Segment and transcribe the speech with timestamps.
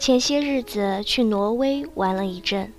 [0.00, 2.72] 前些日子去挪威玩了一阵，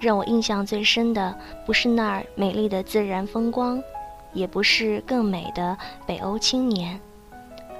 [0.00, 3.80] 让我印象最深的不是那儿美丽的自然风光，
[4.32, 7.00] 也不是更美的北欧青年，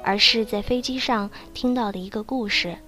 [0.04, 2.78] 而是在飞机上听到的一个故事。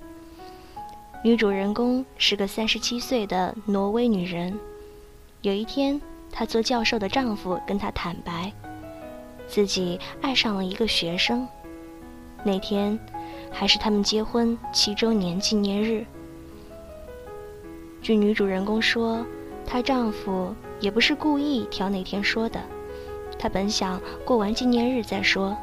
[1.25, 4.57] 女主人公是个三十七岁的挪威女人，
[5.43, 6.01] 有一天，
[6.31, 8.53] 她做教授的丈夫跟她坦白，
[9.49, 11.49] 自己爱上了一个学生。
[12.45, 12.97] 那天。
[13.53, 16.07] 还是他们结婚七周年纪念日。
[18.03, 19.25] 据女主人公说，
[19.67, 22.61] 她丈夫也不是故意挑那天说的，
[23.39, 25.57] 她本想过完纪念日再说。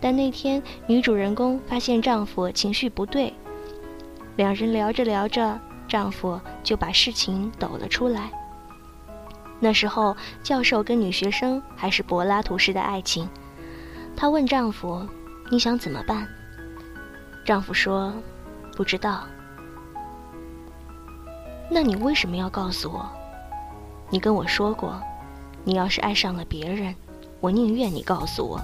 [0.00, 3.32] 但那天女主人公发现丈夫情绪不对，
[4.36, 5.58] 两人聊着聊着，
[5.88, 8.30] 丈夫就把事情抖了出来。
[9.60, 13.28] 那时候教授跟女学生还是柏拉图式的爱情，
[14.16, 15.06] 她问丈夫
[15.50, 16.26] ：“你想怎么办？”
[17.44, 18.10] 丈夫说
[18.74, 19.24] ：“不知道。”
[21.70, 23.06] 那你为什么要告诉我？
[24.08, 24.98] 你跟我说过，
[25.62, 26.94] 你要是爱上了别人，
[27.40, 28.58] 我宁愿你告诉我。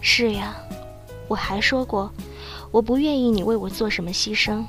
[0.00, 0.56] 是呀，
[1.28, 2.10] 我还说过，
[2.72, 4.64] 我不愿意你为我做什么牺牲，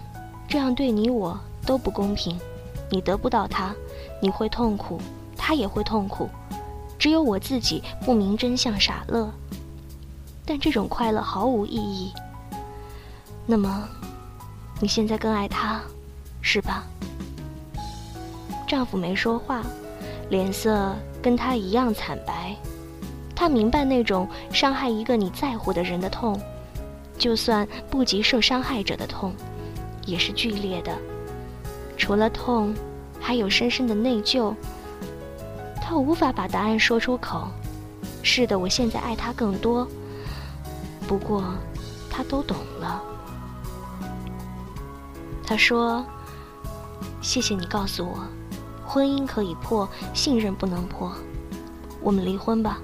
[0.47, 2.39] 这样对你我都不公平。
[2.89, 3.73] 你得不到他，
[4.21, 4.99] 你会痛苦，
[5.37, 6.29] 他也会痛苦，
[6.99, 9.31] 只有我自己不明真相傻乐。
[10.45, 12.11] 但这种快乐毫无意义。
[13.51, 13.85] 那么，
[14.79, 15.81] 你现在更爱他，
[16.41, 16.85] 是吧？
[18.65, 19.61] 丈夫没说话，
[20.29, 22.55] 脸色跟他一样惨白。
[23.35, 26.39] 他明白那种伤害一个你在乎的人的痛，
[27.17, 29.33] 就算不及受伤害者的痛，
[30.05, 30.97] 也是剧烈的。
[31.97, 32.73] 除了痛，
[33.19, 34.55] 还有深深的内疚。
[35.81, 37.49] 他无法把答案说出口。
[38.23, 39.85] 是的，我现在爱他更多。
[41.05, 41.43] 不过，
[42.09, 43.03] 他都懂了。
[45.51, 46.05] 他说
[47.19, 48.23] ：“谢谢你告诉我，
[48.85, 51.11] 婚姻可以破，信任不能破。
[51.99, 52.79] 我们离婚吧。”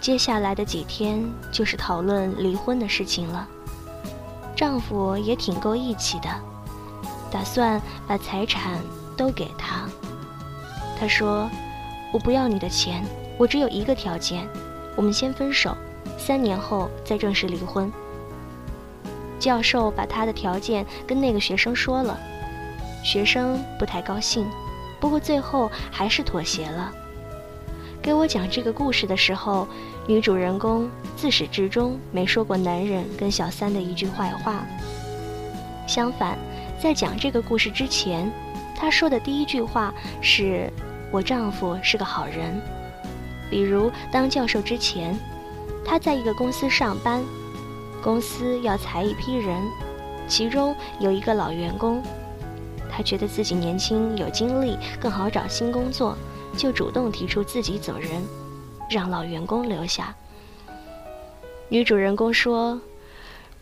[0.00, 3.48] 接下来的几天就是讨论离婚的事情了。
[4.54, 6.28] 丈夫也挺够义气的，
[7.32, 8.78] 打算把财产
[9.16, 9.88] 都给他。
[10.96, 11.50] 他说
[12.14, 13.04] ：“我不要你的钱，
[13.36, 14.48] 我只有一个条件，
[14.94, 15.76] 我们先分手，
[16.16, 17.92] 三年后再正式离婚。”
[19.38, 22.18] 教授把他的条件跟那个学生说了，
[23.02, 24.46] 学生不太高兴，
[25.00, 26.92] 不过最后还是妥协了。
[28.00, 29.66] 给我讲这个故事的时候，
[30.06, 34.64] 女主人公自始至终没说过男人跟小三的一句坏话。
[35.86, 36.38] 相反，
[36.80, 38.30] 在讲这个故事之前，
[38.76, 40.70] 她说的第一句话是
[41.10, 42.60] ：“我丈夫是个好人。”
[43.50, 45.18] 比如当教授之前，
[45.84, 47.22] 他在一个公司上班。
[48.04, 49.58] 公司要裁一批人，
[50.28, 52.02] 其中有一个老员工，
[52.90, 56.14] 他觉得自己年轻有精力，更好找新工作，
[56.54, 58.22] 就主动提出自己走人，
[58.90, 60.14] 让老员工留下。
[61.70, 62.78] 女主人公说：“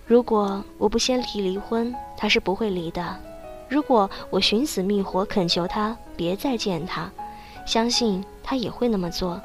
[0.08, 3.16] 如果我不先提离婚，他是不会离的。
[3.69, 7.09] 如果我寻死觅活恳求他别再见他，
[7.64, 9.41] 相信他也会那么做。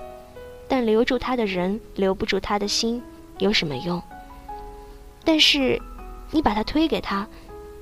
[0.67, 2.99] 但留住他的人，留不住他的心，
[3.37, 4.01] 有什么用？”
[5.27, 5.77] 但是，
[6.31, 7.27] 你把他推给他，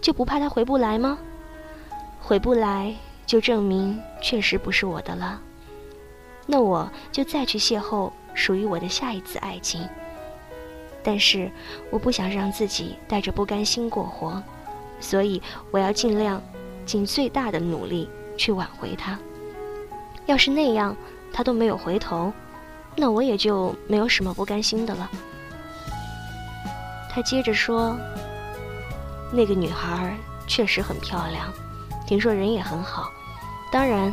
[0.01, 1.19] 就不怕他回不来吗？
[2.19, 2.91] 回不来
[3.27, 5.39] 就证明确实不是我的了。
[6.47, 9.87] 那我就再去邂逅属于我的下一次爱情。
[11.03, 11.51] 但是
[11.91, 14.41] 我不想让自己带着不甘心过活，
[14.99, 15.39] 所以
[15.69, 16.41] 我要尽量
[16.83, 19.19] 尽最大的努力去挽回他。
[20.25, 20.97] 要是那样
[21.31, 22.33] 他都没有回头，
[22.95, 25.07] 那我也就没有什么不甘心的了。
[27.15, 27.97] 他接着说
[29.31, 30.13] ：“那个女孩
[30.47, 31.49] 确实很漂亮，
[32.05, 33.09] 听说人也很好。
[33.71, 34.11] 当然，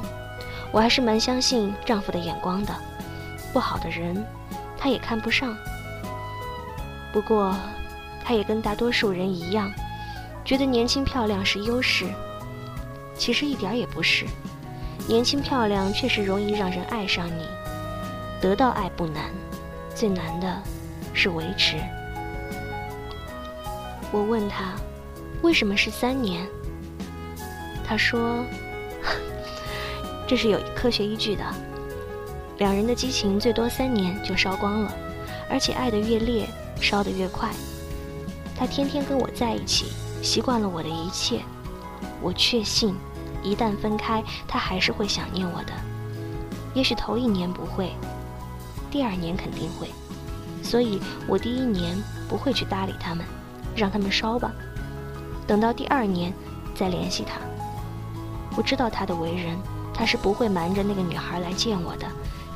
[0.71, 2.73] 我还是蛮相信丈夫的眼光的。
[3.53, 4.25] 不好的人，
[4.79, 5.53] 他也看不上。
[7.13, 7.53] 不过，
[8.25, 9.69] 他也跟大多数人一样，
[10.45, 12.07] 觉得年轻漂亮是优势。
[13.17, 14.25] 其实一点也不是。
[15.09, 17.49] 年轻漂亮确实容易让人爱上你，
[18.41, 19.25] 得到爱不难，
[19.93, 20.63] 最难的
[21.13, 21.79] 是维持。”
[24.13, 24.75] 我问他，
[25.41, 26.47] 为什么是三年？
[27.83, 28.45] 他说，
[30.29, 31.43] 这是有科学依据的。
[32.59, 34.95] 两人的激情最多三年就烧光了，
[35.49, 36.47] 而且爱得越烈，
[36.79, 37.51] 烧得越快。
[38.55, 39.87] 他天天跟我在一起，
[40.23, 41.41] 习惯了我的一切。
[42.21, 42.95] 我确信，
[43.43, 45.73] 一旦分开，他还是会想念我的。
[46.75, 47.93] 也许头一年不会，
[48.91, 49.89] 第二年肯定会。
[50.63, 51.97] 所以我第一年
[52.29, 53.25] 不会去搭理他们。
[53.75, 54.53] 让他们烧吧，
[55.47, 56.33] 等到第二年
[56.75, 57.41] 再联系他。
[58.57, 59.57] 我知道他的为人，
[59.95, 62.07] 他是不会瞒着那个女孩来见我的，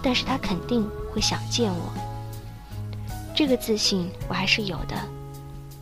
[0.03, 1.93] 但是他肯定会想见我。
[3.35, 4.97] 这个自信我还是有的。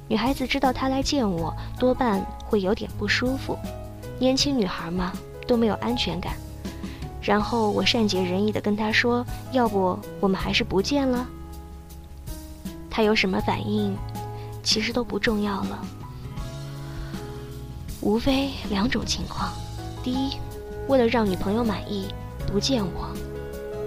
[0.06, 3.58] 女孩子知道他来见我，多半会有点不舒服。
[4.18, 5.12] 年轻女孩嘛，
[5.46, 6.34] 都没有安全感。
[7.22, 11.26] 然后我善解人意地跟他说：“要不我们还是不见了。”
[12.90, 13.96] 他有什么反应，
[14.64, 15.86] 其实都不重要了。
[18.00, 19.52] 无非两种情况：
[20.02, 20.36] 第一，
[20.88, 22.08] 为了让女朋友满意，
[22.46, 23.14] 不见我，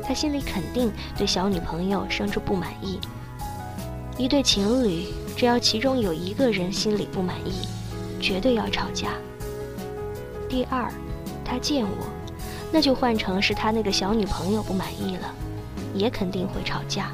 [0.04, 3.00] 他心里肯定对小女朋友生出不满意。
[4.18, 7.68] 一对情侣，只要其中有一个人心里不满意，
[8.22, 9.10] 绝对要吵架。
[10.48, 10.92] 第二，
[11.44, 12.08] 他见我。
[12.70, 15.34] 那就换成是他那个小女朋友不满意了，
[15.94, 17.12] 也肯定会吵架。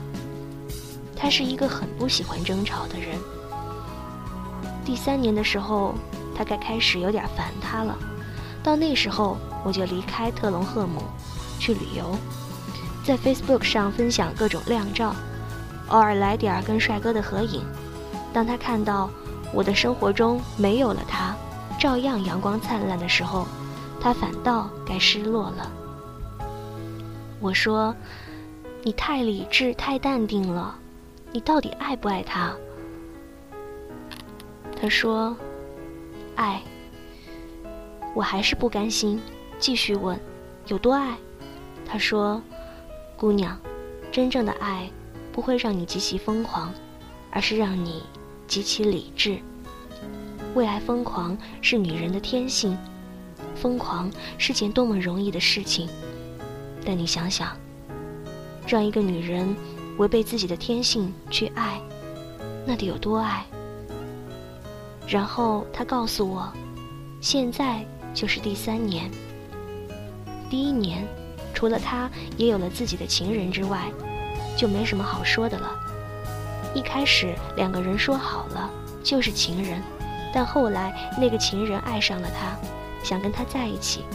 [1.16, 3.20] 他是一个很不喜欢争吵的人。
[4.86, 5.94] 第三年的时候，
[6.36, 7.98] 他该开始有点烦他了。
[8.64, 11.02] 到那时候，我就离开特隆赫姆，
[11.60, 12.18] 去旅游，
[13.04, 15.16] 在 Facebook 上分享各种靓照，
[15.88, 17.62] 偶尔来点跟帅哥的合影。
[18.34, 19.10] 当他看到
[19.54, 21.36] 我的生活中没有了他，
[21.80, 23.48] 照样阳光灿烂的时候。
[24.02, 25.72] 他反倒该失落了。
[27.40, 27.96] 我说
[28.84, 30.76] ：“你太理智，太淡定了，
[31.32, 32.54] 你到底爱不爱他？”
[34.84, 35.34] 他说
[36.36, 36.62] ：“爱。”
[38.14, 39.18] 我还是不甘心，
[39.58, 40.20] 继续问
[40.68, 41.16] ：“有多爱？”
[41.88, 42.44] 他说
[43.16, 43.58] ：“姑娘，
[44.12, 44.92] 真正的爱
[45.32, 46.70] 不会让你极其疯狂，
[47.32, 48.04] 而是让你
[48.46, 49.40] 极其理智。
[50.54, 52.78] 为爱疯狂是女人的天性。”
[53.56, 55.88] 疯狂是件多么容易的事情，
[56.86, 57.58] 但你想想，
[58.68, 59.56] 让一个女人
[59.98, 61.80] 违背自己的天性去爱，
[62.66, 63.46] 那得有多爱？
[65.08, 66.52] 然后他告诉我，
[67.22, 69.10] 现在就是第三年。
[70.50, 71.08] 第一年，
[71.54, 73.92] 除了他也有了自己的情人之外，
[74.58, 75.70] 就没什么好说的了。
[76.74, 78.70] 一开始两个人说好了
[79.04, 79.82] 就是情人，
[80.34, 82.58] 但后来那个情人爱上了他。
[83.04, 84.06] 想跟他在一起，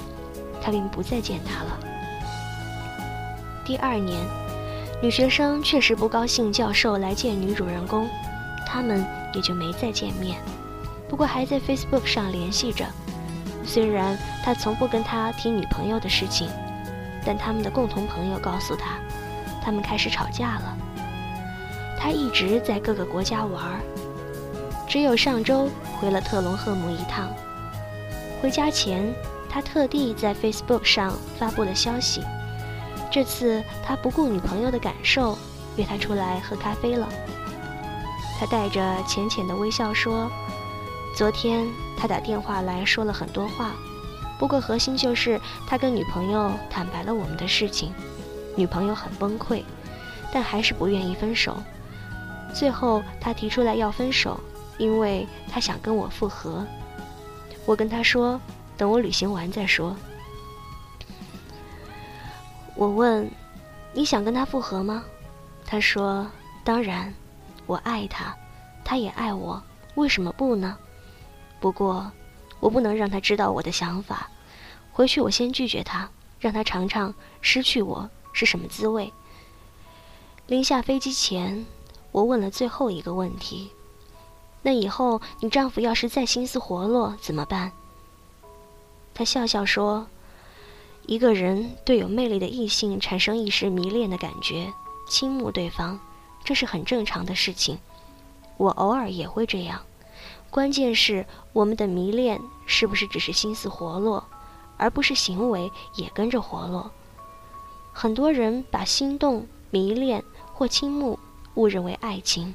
[0.62, 1.78] 他便不再见他了。
[3.66, 4.18] 第二年，
[5.02, 8.08] 女学生确实不高兴教授来见女主人公，
[8.66, 9.04] 他们
[9.34, 10.40] 也就没再见面。
[11.08, 12.84] 不过还在 Facebook 上联系着。
[13.64, 16.48] 虽然他从不跟他提女朋友的事情，
[17.24, 18.98] 但他们的共同朋友告诉他，
[19.62, 20.76] 他们开始吵架了。
[21.98, 23.80] 他一直在各个国家玩，
[24.86, 25.68] 只有上周
[25.98, 27.28] 回了特隆赫姆一趟。
[28.40, 29.12] 回家前，
[29.50, 32.22] 他特地在 Facebook 上发布了消息。
[33.10, 35.36] 这次他不顾女朋友的感受，
[35.76, 37.08] 约她出来喝咖啡了。
[38.38, 40.30] 他带着浅浅的微笑说
[41.18, 41.66] ：“昨天
[41.96, 43.72] 他打电话来说了很多话，
[44.38, 47.92] 不过核心就是他跟女朋友坦白了我们的事情。
[48.54, 49.64] 女朋友很崩溃，
[50.32, 51.56] 但还是不愿意分手。
[52.54, 54.38] 最后他提出来要分手，
[54.78, 56.64] 因为他想跟我复合。”
[57.66, 58.40] 我跟他说
[58.78, 59.96] ：“等我旅行完再说。”
[62.76, 63.28] 我问
[63.92, 65.02] ：“你想跟他复合吗？”
[65.66, 66.24] 他说
[66.62, 67.12] ：“当然，
[67.66, 68.32] 我爱他，
[68.84, 69.60] 他也爱我，
[69.96, 70.78] 为什么不呢？
[71.60, 72.10] 不过，
[72.60, 74.30] 我不能让他知道我的想法。
[74.92, 76.10] 回去我先拒绝他，
[76.40, 79.12] 让他尝尝失去我是什么滋味。”
[80.46, 81.66] 临下飞机前，
[82.10, 83.70] 我问了最后一个问题。
[84.62, 87.72] 那以后你丈夫要是再心思活络怎么办？
[89.14, 90.06] 他笑笑说
[91.06, 94.72] ：“一个人对有魅力的异性产生一时迷恋的感觉，
[95.08, 95.98] 倾慕对方，
[96.44, 97.78] 这是很正常的事情。
[98.56, 99.80] 我偶尔也会这样。
[100.50, 104.24] 关键是我们的迷恋是不是只是心思活络，
[104.76, 106.90] 而不是行为也跟着活络？
[107.92, 110.24] 很多人把心动、迷恋
[110.54, 111.18] 或倾慕
[111.54, 112.54] 误认为爱情。”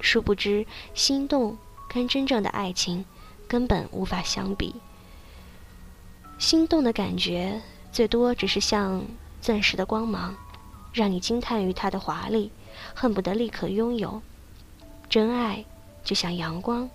[0.00, 1.56] 殊不知，心动
[1.88, 3.04] 跟真正的爱情
[3.46, 4.74] 根本无法相比。
[6.38, 7.62] 心动的感觉
[7.92, 9.04] 最多只是像
[9.40, 10.34] 钻石的光芒，
[10.92, 12.50] 让你惊叹于它的华丽，
[12.94, 14.20] 恨不得立刻拥有。
[15.08, 15.64] 真爱
[16.02, 16.90] 就像阳光，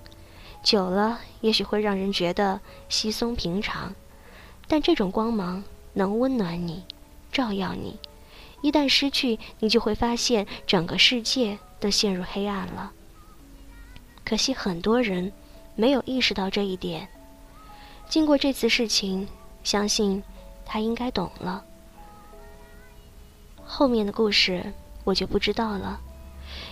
[0.63, 2.59] 久了也许会让人觉得
[2.89, 3.93] 稀松平常，
[4.67, 6.83] 但这种光芒能温暖你，
[7.31, 7.97] 照耀你。
[8.61, 12.91] 一旦失去，你就会发现整个世界都陷入黑暗了。
[14.25, 15.31] 可惜很多人
[15.75, 17.07] 没有意识到这一点。
[18.09, 19.27] 经过这次事情，
[19.63, 20.21] 相信
[20.65, 21.63] 他应该懂了。
[23.63, 24.73] 后面的故事
[25.03, 26.01] 我就不知道了。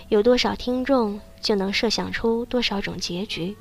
[0.10, 3.56] 有多少听众就能设想出多少种结局？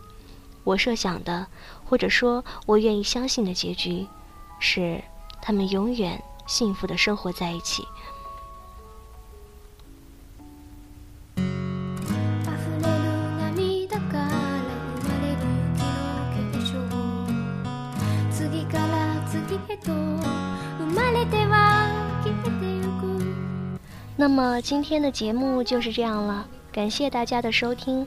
[0.65, 1.47] 我设想的，
[1.85, 4.07] 或者说我愿意相信的结局，
[4.59, 5.01] 是
[5.41, 7.87] 他们永远幸福的生活在一起。
[24.17, 28.07] 那么今天的节目就是这样了，感谢大家的收听。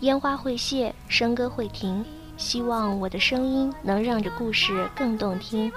[0.00, 2.04] 烟花会谢，笙歌会停，
[2.36, 5.72] 希望我的声音能让这故事更动听。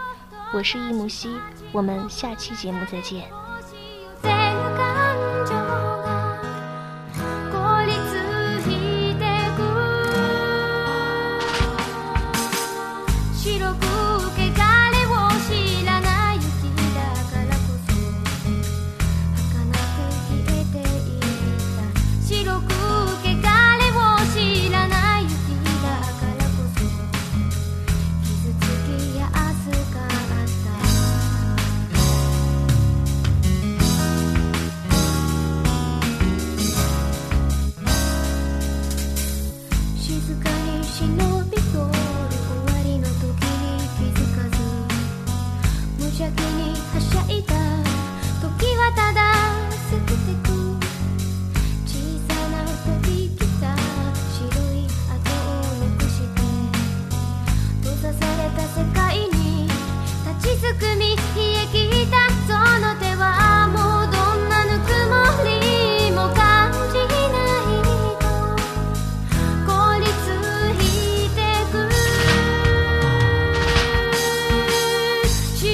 [0.53, 1.29] 我是易木兮，
[1.71, 3.23] 我们下期节目再见。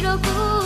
[0.07, 0.56] 都不